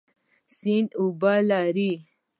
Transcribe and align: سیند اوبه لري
سیند 0.57 0.89
اوبه 1.01 1.33
لري 1.49 1.91